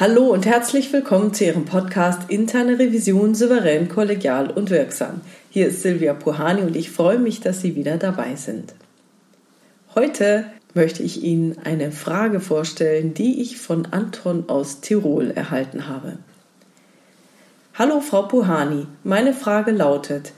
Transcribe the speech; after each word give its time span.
Hallo 0.00 0.28
und 0.28 0.46
herzlich 0.46 0.92
willkommen 0.92 1.34
zu 1.34 1.44
Ihrem 1.44 1.64
Podcast 1.64 2.30
Interne 2.30 2.78
Revision 2.78 3.34
souverän, 3.34 3.88
kollegial 3.88 4.48
und 4.48 4.70
wirksam. 4.70 5.22
Hier 5.50 5.66
ist 5.66 5.82
Silvia 5.82 6.14
Puhani 6.14 6.62
und 6.62 6.76
ich 6.76 6.92
freue 6.92 7.18
mich, 7.18 7.40
dass 7.40 7.62
Sie 7.62 7.74
wieder 7.74 7.96
dabei 7.96 8.36
sind. 8.36 8.74
Heute 9.96 10.44
möchte 10.72 11.02
ich 11.02 11.24
Ihnen 11.24 11.58
eine 11.64 11.90
Frage 11.90 12.38
vorstellen, 12.38 13.12
die 13.12 13.42
ich 13.42 13.58
von 13.58 13.86
Anton 13.86 14.44
aus 14.48 14.80
Tirol 14.80 15.32
erhalten 15.32 15.88
habe. 15.88 16.18
Hallo 17.74 18.00
Frau 18.00 18.22
Puhani, 18.22 18.86
meine 19.02 19.34
Frage 19.34 19.72
lautet, 19.72 20.32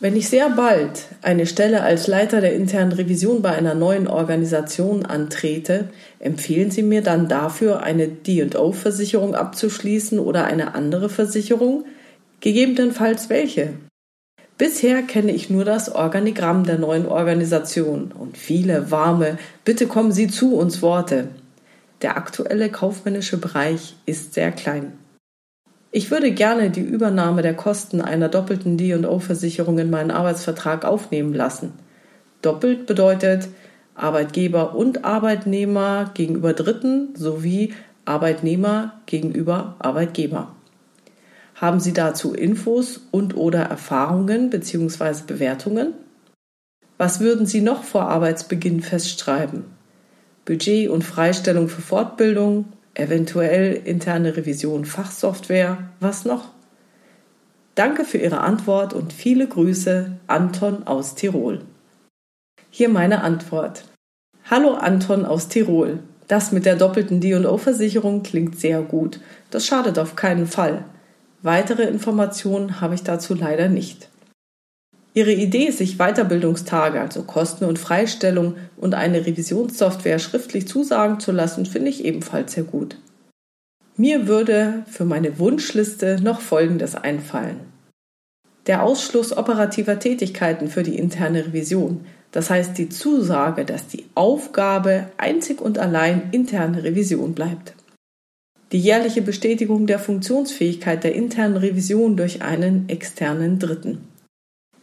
wenn 0.00 0.16
ich 0.16 0.28
sehr 0.30 0.48
bald 0.50 1.06
eine 1.20 1.46
Stelle 1.46 1.82
als 1.82 2.06
Leiter 2.06 2.40
der 2.40 2.54
internen 2.54 2.92
Revision 2.92 3.42
bei 3.42 3.50
einer 3.50 3.74
neuen 3.74 4.08
Organisation 4.08 5.04
antrete, 5.04 5.90
empfehlen 6.18 6.70
Sie 6.70 6.82
mir 6.82 7.02
dann 7.02 7.28
dafür 7.28 7.82
eine 7.82 8.08
D&O-Versicherung 8.08 9.34
abzuschließen 9.34 10.18
oder 10.18 10.44
eine 10.44 10.74
andere 10.74 11.10
Versicherung? 11.10 11.84
Gegebenenfalls 12.40 13.28
welche? 13.28 13.74
Bisher 14.56 15.02
kenne 15.02 15.32
ich 15.32 15.50
nur 15.50 15.64
das 15.66 15.94
Organigramm 15.94 16.64
der 16.64 16.78
neuen 16.78 17.06
Organisation 17.06 18.12
und 18.12 18.38
viele 18.38 18.90
warme 18.90 19.38
Bitte 19.64 19.86
kommen 19.86 20.12
Sie 20.12 20.28
zu 20.28 20.54
uns 20.54 20.80
Worte. 20.80 21.28
Der 22.00 22.16
aktuelle 22.16 22.70
kaufmännische 22.70 23.36
Bereich 23.36 23.96
ist 24.06 24.32
sehr 24.32 24.52
klein. 24.52 24.92
Ich 25.92 26.10
würde 26.10 26.30
gerne 26.30 26.70
die 26.70 26.82
Übernahme 26.82 27.42
der 27.42 27.54
Kosten 27.54 28.00
einer 28.00 28.28
doppelten 28.28 28.76
D&O-Versicherung 28.76 29.78
in 29.78 29.90
meinen 29.90 30.12
Arbeitsvertrag 30.12 30.84
aufnehmen 30.84 31.34
lassen. 31.34 31.72
Doppelt 32.42 32.86
bedeutet 32.86 33.48
Arbeitgeber 33.96 34.76
und 34.76 35.04
Arbeitnehmer 35.04 36.12
gegenüber 36.14 36.52
Dritten 36.52 37.14
sowie 37.16 37.74
Arbeitnehmer 38.04 39.00
gegenüber 39.06 39.74
Arbeitgeber. 39.80 40.54
Haben 41.56 41.80
Sie 41.80 41.92
dazu 41.92 42.32
Infos 42.34 43.00
und 43.10 43.36
oder 43.36 43.62
Erfahrungen 43.62 44.48
bzw. 44.48 45.24
Bewertungen? 45.26 45.92
Was 46.98 47.20
würden 47.20 47.46
Sie 47.46 47.60
noch 47.60 47.82
vor 47.82 48.02
Arbeitsbeginn 48.02 48.80
festschreiben? 48.80 49.64
Budget 50.44 50.88
und 50.88 51.02
Freistellung 51.02 51.68
für 51.68 51.82
Fortbildung, 51.82 52.66
eventuell 52.94 53.74
interne 53.84 54.36
Revision 54.36 54.84
Fachsoftware, 54.84 55.90
was 56.00 56.24
noch? 56.24 56.48
Danke 57.74 58.04
für 58.04 58.18
Ihre 58.18 58.40
Antwort 58.40 58.92
und 58.92 59.12
viele 59.12 59.46
Grüße, 59.46 60.12
Anton 60.26 60.86
aus 60.86 61.14
Tirol. 61.14 61.62
Hier 62.70 62.88
meine 62.88 63.22
Antwort. 63.22 63.84
Hallo 64.50 64.74
Anton 64.74 65.24
aus 65.24 65.48
Tirol. 65.48 66.00
Das 66.28 66.52
mit 66.52 66.64
der 66.64 66.76
doppelten 66.76 67.20
D&O-Versicherung 67.20 68.22
klingt 68.22 68.60
sehr 68.60 68.82
gut. 68.82 69.20
Das 69.50 69.66
schadet 69.66 69.98
auf 69.98 70.14
keinen 70.14 70.46
Fall. 70.46 70.84
Weitere 71.42 71.84
Informationen 71.84 72.80
habe 72.80 72.94
ich 72.94 73.02
dazu 73.02 73.34
leider 73.34 73.68
nicht. 73.68 74.08
Ihre 75.20 75.32
Idee, 75.34 75.70
sich 75.70 75.98
Weiterbildungstage, 75.98 76.98
also 76.98 77.24
Kosten 77.24 77.66
und 77.66 77.78
Freistellung 77.78 78.54
und 78.78 78.94
eine 78.94 79.26
Revisionssoftware 79.26 80.18
schriftlich 80.18 80.66
zusagen 80.66 81.20
zu 81.20 81.30
lassen, 81.30 81.66
finde 81.66 81.90
ich 81.90 82.06
ebenfalls 82.06 82.54
sehr 82.54 82.64
gut. 82.64 82.96
Mir 83.98 84.28
würde 84.28 84.82
für 84.88 85.04
meine 85.04 85.38
Wunschliste 85.38 86.22
noch 86.22 86.40
Folgendes 86.40 86.94
einfallen. 86.94 87.60
Der 88.66 88.82
Ausschluss 88.82 89.36
operativer 89.36 89.98
Tätigkeiten 89.98 90.68
für 90.68 90.84
die 90.84 90.96
interne 90.96 91.44
Revision, 91.48 92.06
das 92.32 92.48
heißt 92.48 92.78
die 92.78 92.88
Zusage, 92.88 93.66
dass 93.66 93.88
die 93.88 94.06
Aufgabe 94.14 95.08
einzig 95.18 95.60
und 95.60 95.78
allein 95.78 96.30
interne 96.32 96.82
Revision 96.82 97.34
bleibt. 97.34 97.74
Die 98.72 98.80
jährliche 98.80 99.20
Bestätigung 99.20 99.86
der 99.86 99.98
Funktionsfähigkeit 99.98 101.04
der 101.04 101.14
internen 101.14 101.58
Revision 101.58 102.16
durch 102.16 102.40
einen 102.40 102.88
externen 102.88 103.58
Dritten. 103.58 103.98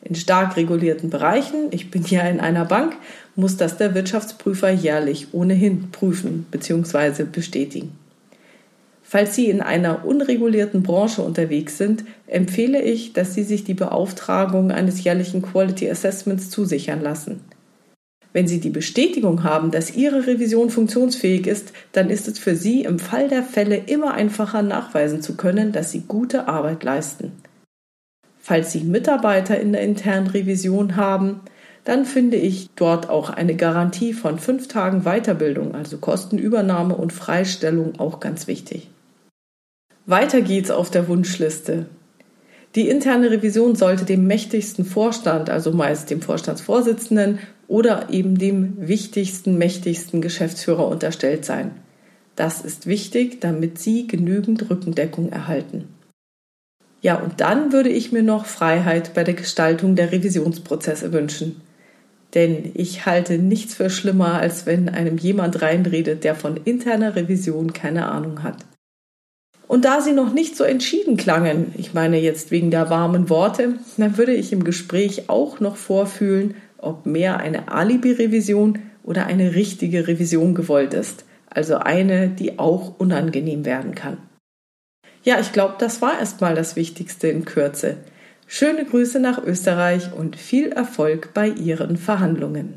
In 0.01 0.15
stark 0.15 0.55
regulierten 0.55 1.09
Bereichen, 1.09 1.67
ich 1.71 1.91
bin 1.91 2.03
ja 2.03 2.21
in 2.21 2.39
einer 2.39 2.65
Bank, 2.65 2.95
muss 3.35 3.57
das 3.57 3.77
der 3.77 3.93
Wirtschaftsprüfer 3.95 4.69
jährlich 4.69 5.33
ohnehin 5.33 5.91
prüfen 5.91 6.45
bzw. 6.51 7.23
bestätigen. 7.23 7.97
Falls 9.09 9.35
Sie 9.35 9.49
in 9.49 9.61
einer 9.61 10.05
unregulierten 10.05 10.83
Branche 10.83 11.21
unterwegs 11.21 11.77
sind, 11.77 12.03
empfehle 12.27 12.81
ich, 12.81 13.13
dass 13.13 13.33
Sie 13.33 13.43
sich 13.43 13.63
die 13.63 13.73
Beauftragung 13.73 14.69
eines 14.71 15.01
jährlichen 15.03 15.41
Quality 15.41 15.89
Assessments 15.89 16.49
zusichern 16.49 17.01
lassen. 17.01 17.39
Wenn 18.33 18.47
Sie 18.47 18.59
die 18.59 18.69
Bestätigung 18.69 19.43
haben, 19.43 19.71
dass 19.71 19.95
Ihre 19.95 20.27
Revision 20.27 20.69
funktionsfähig 20.69 21.47
ist, 21.47 21.71
dann 21.93 22.09
ist 22.09 22.27
es 22.27 22.37
für 22.37 22.55
Sie 22.55 22.83
im 22.83 22.99
Fall 22.99 23.29
der 23.29 23.43
Fälle 23.43 23.77
immer 23.77 24.13
einfacher 24.13 24.61
nachweisen 24.61 25.21
zu 25.21 25.37
können, 25.37 25.71
dass 25.71 25.91
Sie 25.91 26.01
gute 26.01 26.47
Arbeit 26.47 26.83
leisten. 26.83 27.31
Falls 28.47 28.71
Sie 28.71 28.85
Mitarbeiter 28.85 29.59
in 29.59 29.73
der 29.73 29.81
internen 29.81 30.27
Revision 30.27 30.95
haben, 30.95 31.41
dann 31.83 32.05
finde 32.05 32.37
ich 32.37 32.69
dort 32.77 33.09
auch 33.09 33.29
eine 33.29 33.57
Garantie 33.57 34.13
von 34.13 34.39
fünf 34.39 34.69
Tagen 34.69 35.01
Weiterbildung, 35.01 35.75
also 35.75 35.97
Kostenübernahme 35.97 36.95
und 36.95 37.11
Freistellung 37.11 37.99
auch 37.99 38.21
ganz 38.21 38.47
wichtig. 38.47 38.89
Weiter 40.05 40.39
geht's 40.39 40.71
auf 40.71 40.89
der 40.89 41.09
Wunschliste. 41.09 41.87
Die 42.75 42.87
interne 42.87 43.31
Revision 43.31 43.75
sollte 43.75 44.05
dem 44.05 44.27
mächtigsten 44.27 44.85
Vorstand, 44.85 45.49
also 45.49 45.73
meist 45.73 46.09
dem 46.09 46.21
Vorstandsvorsitzenden 46.21 47.39
oder 47.67 48.09
eben 48.11 48.37
dem 48.37 48.87
wichtigsten, 48.87 49.57
mächtigsten 49.57 50.21
Geschäftsführer 50.21 50.87
unterstellt 50.87 51.43
sein. 51.43 51.71
Das 52.37 52.61
ist 52.61 52.87
wichtig, 52.87 53.41
damit 53.41 53.77
Sie 53.77 54.07
genügend 54.07 54.69
Rückendeckung 54.69 55.33
erhalten. 55.33 55.96
Ja, 57.01 57.15
und 57.15 57.41
dann 57.41 57.71
würde 57.71 57.89
ich 57.89 58.11
mir 58.11 58.23
noch 58.23 58.45
Freiheit 58.45 59.13
bei 59.13 59.23
der 59.23 59.35
Gestaltung 59.35 59.95
der 59.95 60.11
Revisionsprozesse 60.11 61.13
wünschen. 61.13 61.61
Denn 62.33 62.71
ich 62.73 63.05
halte 63.05 63.37
nichts 63.37 63.75
für 63.75 63.89
schlimmer, 63.89 64.33
als 64.33 64.65
wenn 64.65 64.89
einem 64.89 65.17
jemand 65.17 65.61
reinredet, 65.61 66.23
der 66.23 66.35
von 66.35 66.57
interner 66.57 67.15
Revision 67.15 67.71
keine 67.71 68.07
Ahnung 68.07 68.43
hat. 68.43 68.57
Und 69.67 69.85
da 69.85 70.01
sie 70.01 70.13
noch 70.13 70.33
nicht 70.33 70.55
so 70.55 70.63
entschieden 70.63 71.17
klangen, 71.17 71.73
ich 71.77 71.93
meine 71.93 72.19
jetzt 72.19 72.51
wegen 72.51 72.71
der 72.71 72.89
warmen 72.89 73.29
Worte, 73.29 73.73
dann 73.97 74.17
würde 74.17 74.33
ich 74.33 74.53
im 74.53 74.63
Gespräch 74.63 75.29
auch 75.29 75.59
noch 75.59 75.75
vorfühlen, 75.75 76.55
ob 76.77 77.05
mehr 77.05 77.37
eine 77.37 77.71
Alibi-Revision 77.71 78.79
oder 79.03 79.25
eine 79.25 79.55
richtige 79.55 80.07
Revision 80.07 80.55
gewollt 80.55 80.93
ist, 80.93 81.25
also 81.49 81.75
eine, 81.77 82.29
die 82.29 82.59
auch 82.59 82.97
unangenehm 82.97 83.65
werden 83.65 83.93
kann. 83.93 84.17
Ja, 85.27 85.41
ich 85.41 85.51
glaube, 85.51 85.75
das 85.77 86.01
war 86.01 86.17
erstmal 86.17 86.55
das 86.55 86.77
Wichtigste 86.77 87.27
in 87.27 87.43
Kürze. 87.43 87.97
Schöne 88.47 88.85
Grüße 88.85 89.19
nach 89.19 89.43
Österreich 89.43 90.13
und 90.13 90.37
viel 90.37 90.71
Erfolg 90.71 91.33
bei 91.33 91.49
Ihren 91.49 91.97
Verhandlungen. 91.97 92.75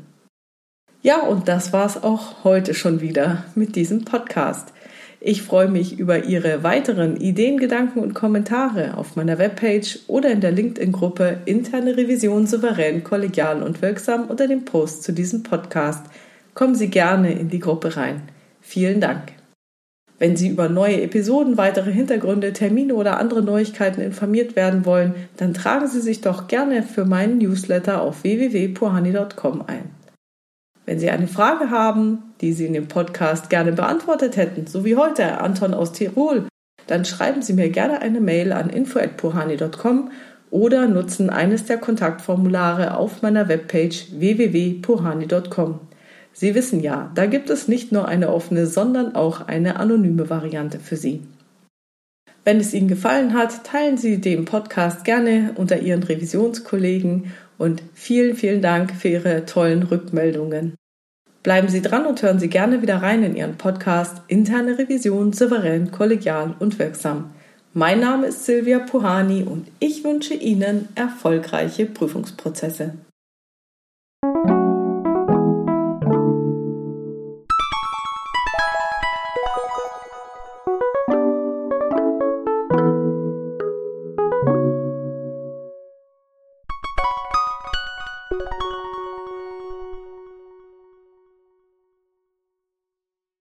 Ja, 1.01 1.21
und 1.21 1.47
das 1.47 1.71
war's 1.71 2.03
auch 2.03 2.43
heute 2.43 2.73
schon 2.73 2.99
wieder 2.99 3.45
mit 3.55 3.77
diesem 3.77 4.03
Podcast. 4.03 4.73
Ich 5.21 5.43
freue 5.43 5.69
mich 5.69 5.97
über 5.97 6.25
Ihre 6.25 6.61
weiteren 6.61 7.15
Ideen, 7.15 7.57
Gedanken 7.57 7.99
und 7.99 8.15
Kommentare 8.15 8.97
auf 8.97 9.15
meiner 9.15 9.37
Webpage 9.37 9.99
oder 10.07 10.29
in 10.29 10.41
der 10.41 10.51
LinkedIn-Gruppe 10.51 11.37
Interne 11.45 11.95
Revision 11.95 12.47
souverän, 12.47 13.05
kollegial 13.05 13.63
und 13.63 13.81
wirksam 13.81 14.25
unter 14.25 14.49
dem 14.49 14.65
Post 14.65 15.03
zu 15.03 15.13
diesem 15.13 15.43
Podcast. 15.43 16.03
Kommen 16.53 16.75
Sie 16.75 16.89
gerne 16.89 17.31
in 17.31 17.47
die 17.47 17.59
Gruppe 17.59 17.95
rein. 17.95 18.23
Vielen 18.59 18.99
Dank. 18.99 19.40
Wenn 20.21 20.35
Sie 20.35 20.49
über 20.49 20.69
neue 20.69 21.01
Episoden, 21.01 21.57
weitere 21.57 21.91
Hintergründe, 21.91 22.53
Termine 22.53 22.93
oder 22.93 23.17
andere 23.17 23.41
Neuigkeiten 23.41 24.01
informiert 24.01 24.55
werden 24.55 24.85
wollen, 24.85 25.15
dann 25.37 25.55
tragen 25.55 25.87
Sie 25.87 25.99
sich 25.99 26.21
doch 26.21 26.47
gerne 26.47 26.83
für 26.83 27.05
meinen 27.05 27.39
Newsletter 27.39 28.03
auf 28.03 28.21
www.puhani.com 28.21 29.63
ein. 29.65 29.89
Wenn 30.85 30.99
Sie 30.99 31.09
eine 31.09 31.25
Frage 31.27 31.71
haben, 31.71 32.19
die 32.39 32.53
Sie 32.53 32.67
in 32.67 32.73
dem 32.73 32.87
Podcast 32.87 33.49
gerne 33.49 33.71
beantwortet 33.71 34.37
hätten, 34.37 34.67
so 34.67 34.85
wie 34.85 34.95
heute 34.95 35.39
Anton 35.39 35.73
aus 35.73 35.91
Tirol, 35.91 36.45
dann 36.85 37.03
schreiben 37.03 37.41
Sie 37.41 37.53
mir 37.53 37.71
gerne 37.71 38.03
eine 38.03 38.21
Mail 38.21 38.51
an 38.51 38.69
info@puhani.com 38.69 40.11
oder 40.51 40.87
nutzen 40.87 41.31
eines 41.31 41.65
der 41.65 41.79
Kontaktformulare 41.79 42.95
auf 42.95 43.23
meiner 43.23 43.47
Webpage 43.47 44.11
www.puhani.com. 44.11 45.79
Sie 46.33 46.55
wissen 46.55 46.79
ja, 46.79 47.11
da 47.15 47.25
gibt 47.25 47.49
es 47.49 47.67
nicht 47.67 47.91
nur 47.91 48.07
eine 48.07 48.29
offene, 48.29 48.65
sondern 48.65 49.15
auch 49.15 49.47
eine 49.47 49.77
anonyme 49.77 50.29
Variante 50.29 50.79
für 50.79 50.95
Sie. 50.95 51.21
Wenn 52.43 52.59
es 52.59 52.73
Ihnen 52.73 52.87
gefallen 52.87 53.33
hat, 53.33 53.63
teilen 53.63 53.97
Sie 53.97 54.19
den 54.19 54.45
Podcast 54.45 55.03
gerne 55.03 55.51
unter 55.55 55.79
Ihren 55.79 56.01
Revisionskollegen 56.01 57.33
und 57.57 57.83
vielen, 57.93 58.35
vielen 58.35 58.61
Dank 58.61 58.95
für 58.95 59.09
Ihre 59.09 59.45
tollen 59.45 59.83
Rückmeldungen. 59.83 60.75
Bleiben 61.43 61.69
Sie 61.69 61.81
dran 61.81 62.05
und 62.05 62.21
hören 62.21 62.39
Sie 62.39 62.49
gerne 62.49 62.81
wieder 62.81 63.01
rein 63.01 63.23
in 63.23 63.35
Ihren 63.35 63.57
Podcast 63.57 64.21
Interne 64.27 64.77
Revision 64.77 65.33
souverän, 65.33 65.91
kollegial 65.91 66.55
und 66.59 66.79
wirksam. 66.79 67.31
Mein 67.73 67.99
Name 67.99 68.27
ist 68.27 68.45
Silvia 68.45 68.79
Puhani 68.79 69.43
und 69.43 69.67
ich 69.79 70.03
wünsche 70.03 70.33
Ihnen 70.33 70.89
erfolgreiche 70.95 71.85
Prüfungsprozesse. 71.85 72.93